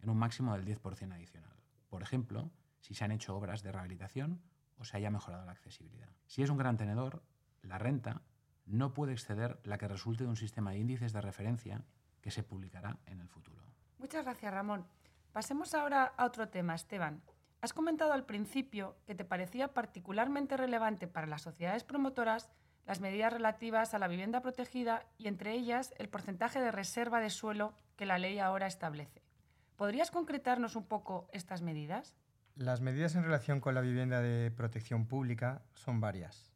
en 0.00 0.10
un 0.10 0.16
máximo 0.16 0.54
del 0.54 0.64
10% 0.64 1.12
adicional. 1.12 1.56
Por 1.88 2.02
ejemplo, 2.02 2.50
si 2.80 2.94
se 2.94 3.04
han 3.04 3.12
hecho 3.12 3.36
obras 3.36 3.62
de 3.62 3.72
rehabilitación 3.72 4.40
o 4.78 4.84
se 4.84 4.96
haya 4.96 5.10
mejorado 5.10 5.44
la 5.44 5.52
accesibilidad. 5.52 6.08
Si 6.26 6.42
es 6.42 6.50
un 6.50 6.58
gran 6.58 6.76
tenedor, 6.76 7.22
la 7.62 7.78
renta 7.78 8.22
no 8.66 8.92
puede 8.92 9.12
exceder 9.12 9.58
la 9.64 9.78
que 9.78 9.88
resulte 9.88 10.24
de 10.24 10.30
un 10.30 10.36
sistema 10.36 10.70
de 10.70 10.78
índices 10.78 11.12
de 11.12 11.20
referencia 11.20 11.84
que 12.20 12.30
se 12.30 12.42
publicará 12.42 12.98
en 13.06 13.20
el 13.20 13.28
futuro. 13.28 13.62
Muchas 13.98 14.24
gracias, 14.24 14.52
Ramón. 14.52 14.86
Pasemos 15.32 15.74
ahora 15.74 16.12
a 16.16 16.24
otro 16.24 16.48
tema, 16.48 16.74
Esteban. 16.74 17.22
Has 17.60 17.72
comentado 17.72 18.12
al 18.12 18.24
principio 18.24 18.96
que 19.06 19.14
te 19.14 19.24
parecía 19.24 19.74
particularmente 19.74 20.56
relevante 20.56 21.08
para 21.08 21.26
las 21.26 21.42
sociedades 21.42 21.82
promotoras 21.82 22.48
las 22.88 23.00
medidas 23.00 23.34
relativas 23.34 23.92
a 23.92 23.98
la 23.98 24.08
vivienda 24.08 24.40
protegida 24.40 25.04
y 25.18 25.28
entre 25.28 25.52
ellas 25.52 25.92
el 25.98 26.08
porcentaje 26.08 26.58
de 26.58 26.72
reserva 26.72 27.20
de 27.20 27.28
suelo 27.28 27.74
que 27.96 28.06
la 28.06 28.16
ley 28.16 28.38
ahora 28.38 28.66
establece. 28.66 29.20
¿Podrías 29.76 30.10
concretarnos 30.10 30.74
un 30.74 30.86
poco 30.86 31.28
estas 31.34 31.60
medidas? 31.60 32.16
Las 32.56 32.80
medidas 32.80 33.14
en 33.14 33.24
relación 33.24 33.60
con 33.60 33.74
la 33.74 33.82
vivienda 33.82 34.22
de 34.22 34.50
protección 34.50 35.06
pública 35.06 35.60
son 35.74 36.00
varias. 36.00 36.50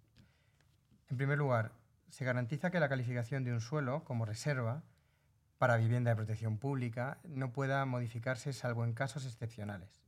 En 1.11 1.19
primer 1.19 1.37
lugar, 1.37 1.73
se 2.09 2.25
garantiza 2.25 2.71
que 2.71 2.81
la 2.81 2.89
calificación 2.89 3.45
de 3.45 3.53
un 3.53 3.61
suelo 3.61 4.03
como 4.05 4.25
reserva 4.25 4.83
para 5.59 5.77
vivienda 5.77 6.13
de 6.13 6.17
protección 6.17 6.57
pública 6.57 7.19
no 7.25 7.53
pueda 7.53 7.85
modificarse 7.85 8.55
salvo 8.55 8.85
en 8.85 8.95
casos 8.95 9.27
excepcionales. 9.27 10.03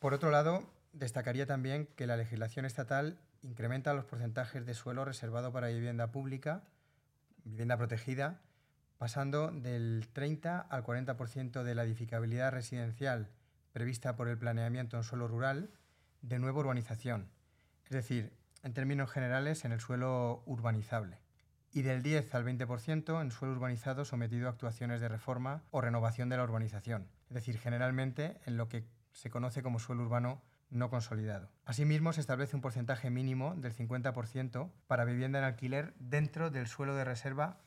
Por 0.00 0.12
otro 0.12 0.32
lado, 0.32 0.64
destacaría 0.92 1.46
también 1.46 1.86
que 1.96 2.06
la 2.06 2.16
legislación 2.16 2.64
estatal 2.64 3.18
incrementa 3.42 3.94
los 3.94 4.04
porcentajes 4.04 4.64
de 4.64 4.74
suelo 4.74 5.04
reservado 5.04 5.52
para 5.52 5.68
vivienda 5.68 6.12
pública, 6.12 6.64
vivienda 7.44 7.76
protegida, 7.76 8.40
pasando 8.98 9.50
del 9.50 10.08
30 10.12 10.60
al 10.60 10.84
40% 10.84 11.62
de 11.64 11.74
la 11.74 11.82
edificabilidad 11.82 12.52
residencial 12.52 13.30
prevista 13.72 14.14
por 14.14 14.28
el 14.28 14.38
planeamiento 14.38 14.96
en 14.96 15.02
suelo 15.02 15.26
rural 15.26 15.70
de 16.20 16.38
nueva 16.38 16.60
urbanización, 16.60 17.28
es 17.84 17.90
decir, 17.90 18.32
en 18.62 18.74
términos 18.74 19.10
generales 19.10 19.64
en 19.64 19.72
el 19.72 19.80
suelo 19.80 20.44
urbanizable, 20.46 21.18
y 21.72 21.82
del 21.82 22.02
10 22.02 22.32
al 22.34 22.44
20% 22.44 23.20
en 23.20 23.30
suelo 23.32 23.54
urbanizado 23.54 24.04
sometido 24.04 24.46
a 24.46 24.50
actuaciones 24.52 25.00
de 25.00 25.08
reforma 25.08 25.64
o 25.70 25.80
renovación 25.80 26.28
de 26.28 26.36
la 26.36 26.44
urbanización, 26.44 27.08
es 27.28 27.34
decir, 27.34 27.58
generalmente 27.58 28.40
en 28.46 28.56
lo 28.56 28.68
que 28.68 28.84
se 29.10 29.30
conoce 29.30 29.62
como 29.62 29.80
suelo 29.80 30.04
urbano 30.04 30.42
no 30.72 30.90
consolidado. 30.90 31.50
Asimismo, 31.64 32.12
se 32.12 32.20
establece 32.20 32.56
un 32.56 32.62
porcentaje 32.62 33.10
mínimo 33.10 33.54
del 33.54 33.74
50% 33.74 34.70
para 34.86 35.04
vivienda 35.04 35.38
en 35.38 35.44
alquiler 35.44 35.94
dentro 35.98 36.50
del 36.50 36.66
suelo 36.66 36.94
de 36.94 37.04
reserva 37.04 37.60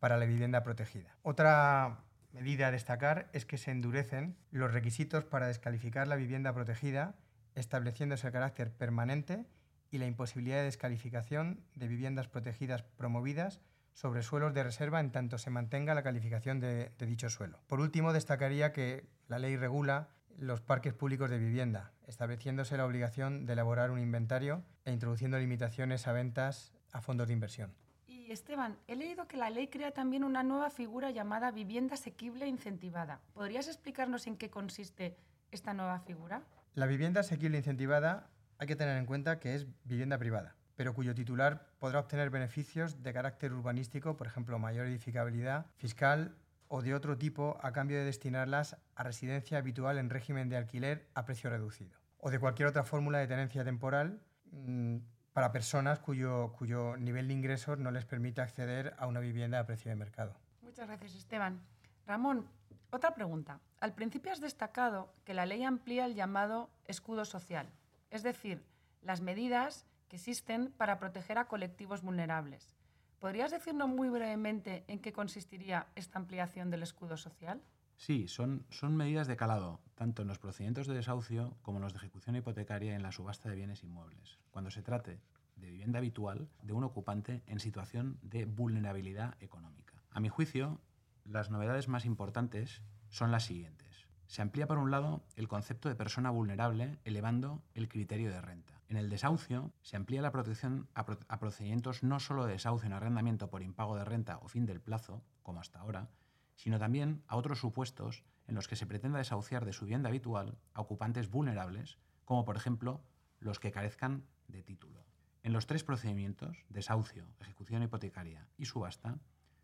para 0.00 0.16
la 0.16 0.26
vivienda 0.26 0.62
protegida. 0.62 1.16
Otra 1.22 2.04
medida 2.32 2.66
a 2.68 2.70
destacar 2.70 3.30
es 3.32 3.46
que 3.46 3.58
se 3.58 3.70
endurecen 3.70 4.36
los 4.50 4.72
requisitos 4.72 5.24
para 5.24 5.46
descalificar 5.46 6.08
la 6.08 6.16
vivienda 6.16 6.52
protegida, 6.52 7.14
estableciéndose 7.54 8.26
el 8.26 8.32
carácter 8.32 8.72
permanente 8.72 9.46
y 9.90 9.98
la 9.98 10.06
imposibilidad 10.06 10.58
de 10.58 10.64
descalificación 10.64 11.64
de 11.74 11.88
viviendas 11.88 12.28
protegidas 12.28 12.82
promovidas 12.82 13.60
sobre 13.94 14.22
suelos 14.22 14.54
de 14.54 14.62
reserva 14.62 15.00
en 15.00 15.10
tanto 15.10 15.38
se 15.38 15.50
mantenga 15.50 15.94
la 15.94 16.02
calificación 16.02 16.60
de, 16.60 16.92
de 16.98 17.06
dicho 17.06 17.30
suelo. 17.30 17.60
Por 17.66 17.80
último, 17.80 18.12
destacaría 18.12 18.72
que 18.72 19.08
la 19.26 19.38
ley 19.38 19.56
regula 19.56 20.10
los 20.38 20.60
parques 20.60 20.94
públicos 20.94 21.28
de 21.28 21.38
vivienda, 21.38 21.92
estableciéndose 22.06 22.76
la 22.76 22.86
obligación 22.86 23.44
de 23.44 23.52
elaborar 23.54 23.90
un 23.90 23.98
inventario 23.98 24.62
e 24.84 24.92
introduciendo 24.92 25.38
limitaciones 25.38 26.06
a 26.06 26.12
ventas 26.12 26.72
a 26.92 27.00
fondos 27.00 27.26
de 27.26 27.34
inversión. 27.34 27.74
Y 28.06 28.30
Esteban, 28.30 28.76
he 28.86 28.96
leído 28.96 29.26
que 29.26 29.36
la 29.36 29.50
ley 29.50 29.68
crea 29.68 29.90
también 29.90 30.24
una 30.24 30.42
nueva 30.42 30.70
figura 30.70 31.10
llamada 31.10 31.50
vivienda 31.50 31.94
asequible 31.94 32.44
e 32.44 32.48
incentivada. 32.48 33.20
¿Podrías 33.34 33.68
explicarnos 33.68 34.26
en 34.26 34.36
qué 34.36 34.48
consiste 34.48 35.16
esta 35.50 35.74
nueva 35.74 36.00
figura? 36.00 36.42
La 36.74 36.86
vivienda 36.86 37.20
asequible 37.20 37.56
e 37.56 37.60
incentivada 37.60 38.30
hay 38.58 38.66
que 38.66 38.76
tener 38.76 38.96
en 38.96 39.06
cuenta 39.06 39.40
que 39.40 39.54
es 39.54 39.66
vivienda 39.84 40.18
privada, 40.18 40.56
pero 40.76 40.94
cuyo 40.94 41.14
titular 41.14 41.66
podrá 41.78 42.00
obtener 42.00 42.30
beneficios 42.30 43.02
de 43.02 43.12
carácter 43.12 43.52
urbanístico, 43.52 44.16
por 44.16 44.26
ejemplo, 44.26 44.58
mayor 44.58 44.86
edificabilidad, 44.86 45.66
fiscal 45.76 46.36
o 46.68 46.82
de 46.82 46.94
otro 46.94 47.16
tipo 47.18 47.58
a 47.62 47.72
cambio 47.72 47.98
de 47.98 48.04
destinarlas 48.04 48.76
a 48.94 49.02
residencia 49.02 49.58
habitual 49.58 49.98
en 49.98 50.10
régimen 50.10 50.48
de 50.48 50.56
alquiler 50.56 51.08
a 51.14 51.24
precio 51.24 51.50
reducido, 51.50 51.98
o 52.18 52.30
de 52.30 52.38
cualquier 52.38 52.68
otra 52.68 52.84
fórmula 52.84 53.18
de 53.18 53.26
tenencia 53.26 53.64
temporal 53.64 54.20
mm, 54.52 54.98
para 55.32 55.52
personas 55.52 55.98
cuyo, 55.98 56.52
cuyo 56.52 56.96
nivel 56.96 57.28
de 57.28 57.34
ingresos 57.34 57.78
no 57.78 57.90
les 57.90 58.04
permite 58.04 58.40
acceder 58.40 58.94
a 58.98 59.06
una 59.06 59.20
vivienda 59.20 59.58
a 59.58 59.66
precio 59.66 59.90
de 59.90 59.96
mercado. 59.96 60.34
Muchas 60.62 60.86
gracias, 60.86 61.14
Esteban. 61.14 61.60
Ramón, 62.06 62.46
otra 62.90 63.14
pregunta. 63.14 63.60
Al 63.80 63.94
principio 63.94 64.32
has 64.32 64.40
destacado 64.40 65.12
que 65.24 65.34
la 65.34 65.46
ley 65.46 65.62
amplía 65.62 66.06
el 66.06 66.14
llamado 66.14 66.70
escudo 66.86 67.24
social, 67.24 67.68
es 68.10 68.22
decir, 68.22 68.64
las 69.02 69.20
medidas 69.20 69.86
que 70.08 70.16
existen 70.16 70.72
para 70.72 70.98
proteger 70.98 71.38
a 71.38 71.46
colectivos 71.46 72.02
vulnerables. 72.02 72.77
¿Podrías 73.18 73.50
decirnos 73.50 73.88
muy 73.88 74.08
brevemente 74.08 74.84
en 74.86 75.00
qué 75.00 75.12
consistiría 75.12 75.88
esta 75.96 76.18
ampliación 76.18 76.70
del 76.70 76.84
escudo 76.84 77.16
social? 77.16 77.60
Sí, 77.96 78.28
son, 78.28 78.64
son 78.70 78.96
medidas 78.96 79.26
de 79.26 79.36
calado, 79.36 79.80
tanto 79.96 80.22
en 80.22 80.28
los 80.28 80.38
procedimientos 80.38 80.86
de 80.86 80.94
desahucio 80.94 81.56
como 81.62 81.78
en 81.78 81.82
los 81.82 81.92
de 81.92 81.98
ejecución 81.98 82.36
hipotecaria 82.36 82.94
en 82.94 83.02
la 83.02 83.10
subasta 83.10 83.48
de 83.48 83.56
bienes 83.56 83.82
inmuebles, 83.82 84.38
cuando 84.52 84.70
se 84.70 84.82
trate 84.82 85.20
de 85.56 85.70
vivienda 85.70 85.98
habitual 85.98 86.48
de 86.62 86.72
un 86.72 86.84
ocupante 86.84 87.42
en 87.48 87.58
situación 87.58 88.20
de 88.22 88.44
vulnerabilidad 88.44 89.34
económica. 89.40 90.00
A 90.12 90.20
mi 90.20 90.28
juicio, 90.28 90.80
las 91.24 91.50
novedades 91.50 91.88
más 91.88 92.04
importantes 92.04 92.82
son 93.08 93.32
las 93.32 93.44
siguientes. 93.44 94.07
Se 94.28 94.42
amplía, 94.42 94.66
por 94.66 94.76
un 94.76 94.90
lado, 94.90 95.22
el 95.36 95.48
concepto 95.48 95.88
de 95.88 95.94
persona 95.94 96.28
vulnerable, 96.28 96.98
elevando 97.04 97.62
el 97.72 97.88
criterio 97.88 98.30
de 98.30 98.42
renta. 98.42 98.78
En 98.86 98.98
el 98.98 99.08
desahucio, 99.08 99.72
se 99.80 99.96
amplía 99.96 100.20
la 100.20 100.32
protección 100.32 100.86
a, 100.94 101.06
procedimientos 101.38 102.02
no 102.02 102.20
solo 102.20 102.44
de 102.44 102.52
desahucio 102.52 102.86
en 102.86 102.92
arrendamiento 102.92 103.48
por 103.48 103.62
impago 103.62 103.96
de 103.96 104.04
renta 104.04 104.36
o 104.42 104.48
fin 104.48 104.66
del 104.66 104.82
plazo, 104.82 105.22
como 105.42 105.60
hasta 105.60 105.80
ahora, 105.80 106.10
sino 106.56 106.78
también 106.78 107.22
a 107.26 107.36
otros 107.36 107.58
supuestos 107.58 108.22
en 108.46 108.54
los 108.54 108.68
que 108.68 108.76
se 108.76 108.86
pretenda 108.86 109.16
desahuciar 109.16 109.64
de 109.64 109.72
su 109.72 109.86
vivienda 109.86 110.10
habitual 110.10 110.58
a 110.74 110.82
ocupantes 110.82 111.30
vulnerables, 111.30 111.96
como 112.26 112.44
por 112.44 112.56
ejemplo 112.56 113.00
los 113.40 113.58
que 113.58 113.72
carezcan 113.72 114.26
de 114.46 114.62
título. 114.62 115.06
En 115.42 115.54
los 115.54 115.66
tres 115.66 115.84
procedimientos, 115.84 116.66
desahucio, 116.68 117.26
ejecución 117.40 117.82
hipotecaria 117.82 118.46
y 118.58 118.66
subasta, 118.66 119.18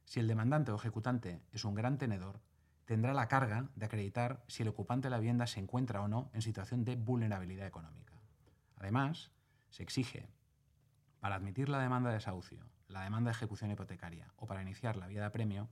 si 0.06 0.20
el 0.20 0.26
demandante 0.28 0.72
o 0.72 0.76
ejecutante 0.76 1.42
es 1.52 1.66
un 1.66 1.74
gran 1.74 1.98
tenedor, 1.98 2.40
tendrá 2.84 3.14
la 3.14 3.28
carga 3.28 3.68
de 3.74 3.86
acreditar 3.86 4.42
si 4.46 4.62
el 4.62 4.68
ocupante 4.68 5.06
de 5.06 5.10
la 5.10 5.18
vivienda 5.18 5.46
se 5.46 5.60
encuentra 5.60 6.02
o 6.02 6.08
no 6.08 6.30
en 6.32 6.42
situación 6.42 6.84
de 6.84 6.96
vulnerabilidad 6.96 7.66
económica. 7.66 8.20
Además, 8.76 9.30
se 9.70 9.82
exige, 9.82 10.28
para 11.20 11.36
admitir 11.36 11.68
la 11.68 11.78
demanda 11.78 12.10
de 12.10 12.16
desahucio, 12.16 12.64
la 12.88 13.02
demanda 13.02 13.30
de 13.30 13.36
ejecución 13.36 13.70
hipotecaria 13.70 14.28
o 14.36 14.46
para 14.46 14.62
iniciar 14.62 14.96
la 14.96 15.06
vía 15.06 15.20
de 15.20 15.26
apremio, 15.26 15.68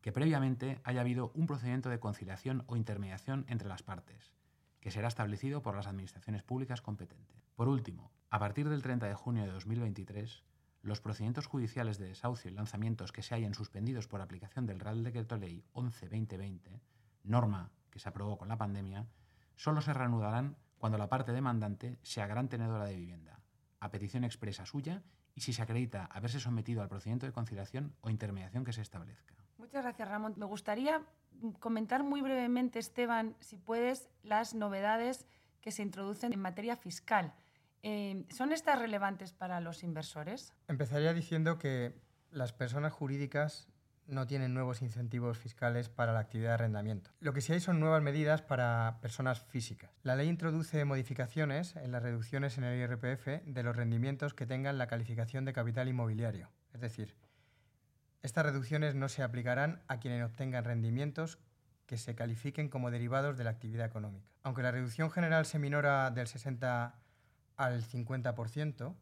que 0.00 0.12
previamente 0.12 0.80
haya 0.84 1.00
habido 1.00 1.32
un 1.34 1.46
procedimiento 1.46 1.90
de 1.90 2.00
conciliación 2.00 2.64
o 2.66 2.76
intermediación 2.76 3.44
entre 3.48 3.68
las 3.68 3.82
partes, 3.82 4.34
que 4.80 4.90
será 4.90 5.08
establecido 5.08 5.62
por 5.62 5.74
las 5.74 5.86
administraciones 5.86 6.42
públicas 6.42 6.80
competentes. 6.80 7.36
Por 7.56 7.68
último, 7.68 8.12
a 8.30 8.38
partir 8.38 8.68
del 8.68 8.82
30 8.82 9.06
de 9.06 9.14
junio 9.14 9.44
de 9.44 9.50
2023, 9.50 10.44
los 10.86 11.00
procedimientos 11.00 11.46
judiciales 11.46 11.98
de 11.98 12.08
desahucio 12.08 12.50
y 12.50 12.54
lanzamientos 12.54 13.10
que 13.10 13.22
se 13.22 13.34
hayan 13.34 13.54
suspendidos 13.54 14.06
por 14.06 14.20
aplicación 14.20 14.66
del 14.66 14.78
Real 14.78 15.02
Decreto 15.02 15.36
Ley 15.36 15.64
11-2020, 15.74 16.80
norma 17.24 17.72
que 17.90 17.98
se 17.98 18.08
aprobó 18.08 18.38
con 18.38 18.48
la 18.48 18.56
pandemia, 18.56 19.06
solo 19.56 19.80
se 19.80 19.92
reanudarán 19.92 20.56
cuando 20.78 20.96
la 20.96 21.08
parte 21.08 21.32
demandante 21.32 21.98
sea 22.02 22.28
gran 22.28 22.48
tenedora 22.48 22.84
de 22.84 22.94
vivienda, 22.94 23.40
a 23.80 23.90
petición 23.90 24.22
expresa 24.22 24.64
suya 24.64 25.02
y 25.34 25.40
si 25.40 25.52
se 25.52 25.62
acredita 25.62 26.04
haberse 26.06 26.38
sometido 26.38 26.82
al 26.82 26.88
procedimiento 26.88 27.26
de 27.26 27.32
conciliación 27.32 27.92
o 28.00 28.10
intermediación 28.10 28.64
que 28.64 28.72
se 28.72 28.82
establezca. 28.82 29.34
Muchas 29.58 29.82
gracias, 29.82 30.08
Ramón. 30.08 30.34
Me 30.36 30.46
gustaría 30.46 31.02
comentar 31.58 32.04
muy 32.04 32.22
brevemente, 32.22 32.78
Esteban, 32.78 33.34
si 33.40 33.56
puedes, 33.56 34.08
las 34.22 34.54
novedades 34.54 35.26
que 35.60 35.72
se 35.72 35.82
introducen 35.82 36.32
en 36.32 36.40
materia 36.40 36.76
fiscal. 36.76 37.34
Eh, 37.88 38.24
¿Son 38.30 38.52
estas 38.52 38.80
relevantes 38.80 39.32
para 39.32 39.60
los 39.60 39.84
inversores? 39.84 40.52
Empezaría 40.66 41.14
diciendo 41.14 41.56
que 41.56 41.94
las 42.32 42.52
personas 42.52 42.92
jurídicas 42.92 43.68
no 44.08 44.26
tienen 44.26 44.54
nuevos 44.54 44.82
incentivos 44.82 45.38
fiscales 45.38 45.88
para 45.88 46.12
la 46.12 46.18
actividad 46.18 46.48
de 46.48 46.54
arrendamiento. 46.54 47.12
Lo 47.20 47.32
que 47.32 47.40
sí 47.40 47.52
hay 47.52 47.60
son 47.60 47.78
nuevas 47.78 48.02
medidas 48.02 48.42
para 48.42 48.98
personas 49.00 49.40
físicas. 49.40 49.92
La 50.02 50.16
ley 50.16 50.28
introduce 50.28 50.84
modificaciones 50.84 51.76
en 51.76 51.92
las 51.92 52.02
reducciones 52.02 52.58
en 52.58 52.64
el 52.64 52.76
IRPF 52.76 53.44
de 53.46 53.62
los 53.62 53.76
rendimientos 53.76 54.34
que 54.34 54.46
tengan 54.46 54.78
la 54.78 54.88
calificación 54.88 55.44
de 55.44 55.52
capital 55.52 55.86
inmobiliario. 55.86 56.50
Es 56.74 56.80
decir, 56.80 57.14
estas 58.24 58.46
reducciones 58.46 58.96
no 58.96 59.08
se 59.08 59.22
aplicarán 59.22 59.84
a 59.86 60.00
quienes 60.00 60.24
obtengan 60.24 60.64
rendimientos 60.64 61.38
que 61.86 61.98
se 61.98 62.16
califiquen 62.16 62.68
como 62.68 62.90
derivados 62.90 63.36
de 63.36 63.44
la 63.44 63.50
actividad 63.50 63.86
económica. 63.86 64.26
Aunque 64.42 64.64
la 64.64 64.72
reducción 64.72 65.08
general 65.08 65.46
se 65.46 65.60
minora 65.60 66.10
del 66.10 66.26
60 66.26 67.05
al 67.56 67.82
50%, 67.82 68.94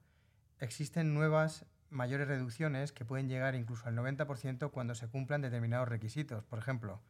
existen 0.58 1.14
nuevas 1.14 1.66
mayores 1.90 2.28
reducciones 2.28 2.92
que 2.92 3.04
pueden 3.04 3.28
llegar 3.28 3.54
incluso 3.54 3.86
al 3.86 3.96
90% 3.96 4.70
cuando 4.70 4.94
se 4.94 5.08
cumplan 5.08 5.40
determinados 5.40 5.88
requisitos. 5.88 6.44
Por 6.44 6.58
ejemplo, 6.58 7.00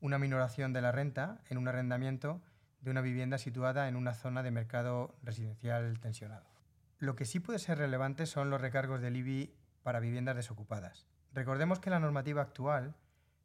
una 0.00 0.18
minoración 0.18 0.72
de 0.72 0.82
la 0.82 0.92
renta 0.92 1.40
en 1.48 1.58
un 1.58 1.68
arrendamiento 1.68 2.40
de 2.80 2.90
una 2.90 3.00
vivienda 3.00 3.38
situada 3.38 3.88
en 3.88 3.96
una 3.96 4.14
zona 4.14 4.42
de 4.42 4.50
mercado 4.50 5.14
residencial 5.22 6.00
tensionado. 6.00 6.46
Lo 6.98 7.14
que 7.14 7.24
sí 7.24 7.40
puede 7.40 7.58
ser 7.58 7.78
relevante 7.78 8.26
son 8.26 8.50
los 8.50 8.60
recargos 8.60 9.00
del 9.00 9.16
IBI 9.16 9.54
para 9.82 10.00
viviendas 10.00 10.36
desocupadas. 10.36 11.06
Recordemos 11.32 11.78
que 11.78 11.90
la 11.90 12.00
normativa 12.00 12.42
actual 12.42 12.94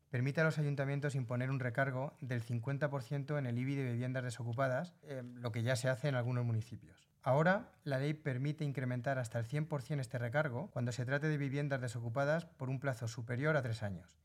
permite 0.10 0.42
a 0.42 0.44
los 0.44 0.58
ayuntamientos 0.58 1.16
imponer 1.16 1.50
un 1.50 1.60
recargo 1.60 2.16
del 2.22 2.44
50% 2.44 3.38
en 3.38 3.46
el 3.46 3.58
IBI 3.58 3.76
de 3.76 3.92
viviendas 3.92 4.24
desocupadas, 4.24 4.96
eh, 5.04 5.24
lo 5.24 5.52
que 5.52 5.64
ya 5.64 5.76
se 5.76 5.90
hace 5.90 6.08
en 6.08 6.16
algunos 6.16 6.46
municipios. 6.46 7.08
Ahora, 7.28 7.74
la 7.84 8.00
ley 8.00 8.14
permite 8.14 8.64
incrementar 8.64 9.20
hasta 9.20 9.38
el 9.38 9.46
100% 9.46 10.00
este 10.00 10.18
recargo 10.18 10.72
cuando 10.72 10.94
se 10.94 11.04
trate 11.04 11.28
de 11.28 11.36
viviendas 11.36 11.82
desocupadas 11.82 12.46
por 12.46 12.70
un 12.70 12.80
plazo 12.80 13.10
superior 13.10 13.58
a 13.58 13.62
tres 13.62 13.84
años. 13.84 14.18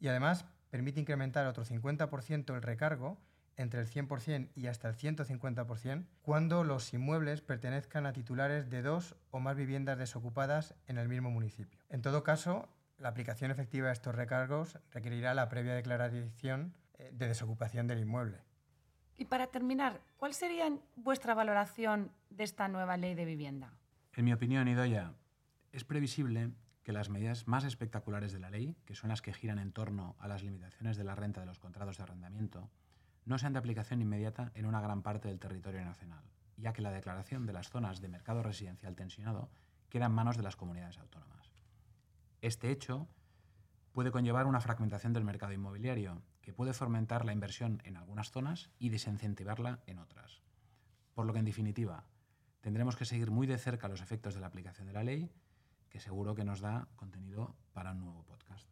Y 0.00 0.08
además, 0.08 0.44
permite 0.68 1.00
incrementar 1.00 1.46
otro 1.46 1.64
50% 1.64 2.54
el 2.54 2.60
recargo 2.60 3.16
entre 3.56 3.80
el 3.80 3.88
100% 3.88 4.50
y 4.54 4.66
hasta 4.66 4.90
el 4.90 4.96
150% 4.96 6.04
cuando 6.20 6.62
los 6.62 6.92
inmuebles 6.92 7.40
pertenezcan 7.40 8.04
a 8.04 8.12
titulares 8.12 8.68
de 8.68 8.82
dos 8.82 9.16
o 9.30 9.40
más 9.40 9.56
viviendas 9.56 9.96
desocupadas 9.96 10.74
en 10.88 10.98
el 10.98 11.08
mismo 11.08 11.30
municipio. 11.30 11.80
En 11.88 12.02
todo 12.02 12.22
caso, 12.22 12.68
la 12.98 13.08
aplicación 13.08 13.50
efectiva 13.50 13.86
de 13.86 13.94
estos 13.94 14.14
recargos 14.14 14.78
requerirá 14.90 15.32
la 15.32 15.48
previa 15.48 15.72
declaración 15.72 16.74
eh, 16.98 17.12
de 17.14 17.28
desocupación 17.28 17.86
del 17.86 18.00
inmueble. 18.00 18.51
Y 19.22 19.24
para 19.24 19.46
terminar, 19.46 20.00
¿cuál 20.16 20.34
sería 20.34 20.68
vuestra 20.96 21.32
valoración 21.32 22.10
de 22.30 22.42
esta 22.42 22.66
nueva 22.66 22.96
ley 22.96 23.14
de 23.14 23.24
vivienda? 23.24 23.72
En 24.16 24.24
mi 24.24 24.32
opinión, 24.32 24.66
Idoya, 24.66 25.12
es 25.70 25.84
previsible 25.84 26.50
que 26.82 26.90
las 26.90 27.08
medidas 27.08 27.46
más 27.46 27.62
espectaculares 27.62 28.32
de 28.32 28.40
la 28.40 28.50
ley, 28.50 28.74
que 28.84 28.96
son 28.96 29.10
las 29.10 29.22
que 29.22 29.32
giran 29.32 29.60
en 29.60 29.70
torno 29.70 30.16
a 30.18 30.26
las 30.26 30.42
limitaciones 30.42 30.96
de 30.96 31.04
la 31.04 31.14
renta 31.14 31.38
de 31.38 31.46
los 31.46 31.60
contratos 31.60 31.98
de 31.98 32.02
arrendamiento, 32.02 32.68
no 33.24 33.38
sean 33.38 33.52
de 33.52 33.60
aplicación 33.60 34.02
inmediata 34.02 34.50
en 34.56 34.66
una 34.66 34.80
gran 34.80 35.02
parte 35.02 35.28
del 35.28 35.38
territorio 35.38 35.84
nacional, 35.84 36.24
ya 36.56 36.72
que 36.72 36.82
la 36.82 36.90
declaración 36.90 37.46
de 37.46 37.52
las 37.52 37.70
zonas 37.70 38.00
de 38.00 38.08
mercado 38.08 38.42
residencial 38.42 38.96
tensionado 38.96 39.50
queda 39.88 40.06
en 40.06 40.12
manos 40.14 40.36
de 40.36 40.42
las 40.42 40.56
comunidades 40.56 40.98
autónomas. 40.98 41.52
Este 42.40 42.72
hecho 42.72 43.06
puede 43.92 44.10
conllevar 44.10 44.46
una 44.46 44.60
fragmentación 44.60 45.12
del 45.12 45.22
mercado 45.22 45.52
inmobiliario, 45.52 46.20
que 46.42 46.52
puede 46.52 46.74
fomentar 46.74 47.24
la 47.24 47.32
inversión 47.32 47.80
en 47.84 47.96
algunas 47.96 48.30
zonas 48.30 48.70
y 48.78 48.90
desincentivarla 48.90 49.80
en 49.86 49.98
otras. 49.98 50.42
Por 51.14 51.24
lo 51.24 51.32
que, 51.32 51.38
en 51.38 51.44
definitiva, 51.44 52.04
tendremos 52.60 52.96
que 52.96 53.04
seguir 53.04 53.30
muy 53.30 53.46
de 53.46 53.58
cerca 53.58 53.88
los 53.88 54.00
efectos 54.00 54.34
de 54.34 54.40
la 54.40 54.48
aplicación 54.48 54.86
de 54.86 54.92
la 54.92 55.04
ley, 55.04 55.30
que 55.88 56.00
seguro 56.00 56.34
que 56.34 56.44
nos 56.44 56.60
da 56.60 56.88
contenido 56.96 57.54
para 57.72 57.92
un 57.92 58.00
nuevo 58.00 58.24
podcast. 58.24 58.68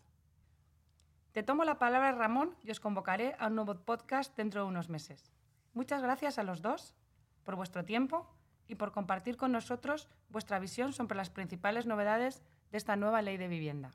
Te 1.33 1.43
tomo 1.43 1.65
la 1.65 1.79
palabra, 1.79 2.13
Ramón, 2.13 2.57
y 2.63 2.71
os 2.71 2.81
convocaré 2.81 3.37
a 3.39 3.47
un 3.47 3.55
nuevo 3.55 3.75
podcast 3.85 4.37
dentro 4.37 4.63
de 4.63 4.69
unos 4.69 4.89
meses. 4.89 5.33
Muchas 5.73 6.03
gracias 6.03 6.39
a 6.39 6.43
los 6.43 6.63
dos 6.63 6.97
por 7.45 7.55
vuestro 7.55 7.85
tiempo 7.85 8.35
y 8.67 8.75
por 8.75 8.91
compartir 8.93 9.37
con 9.37 9.53
nosotros 9.53 10.09
vuestra 10.29 10.59
visión 10.59 10.93
sobre 10.93 11.17
las 11.17 11.31
principales 11.31 11.87
novedades 11.87 12.43
de 12.71 12.79
esta 12.79 12.97
nueva 12.97 13.23
ley 13.23 13.37
de 13.37 13.49
vivienda. 13.49 13.93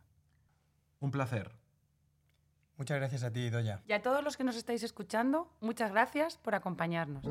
Un 0.99 1.11
placer. 1.11 1.64
Muchas 2.77 2.97
gracias 2.97 3.23
a 3.23 3.31
ti, 3.31 3.49
Doya. 3.49 3.81
Y 3.87 3.93
a 3.93 4.01
todos 4.01 4.23
los 4.23 4.37
que 4.37 4.43
nos 4.43 4.55
estáis 4.55 4.83
escuchando, 4.83 5.49
muchas 5.61 5.91
gracias 5.91 6.37
por 6.37 6.55
acompañarnos. 6.55 7.25